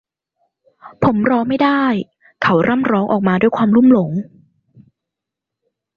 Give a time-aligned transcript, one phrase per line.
[1.03, 1.83] ผมรอไม่ได้
[2.41, 4.11] เขาร่ำร้องออกมาด้วยความความลุ่มหลง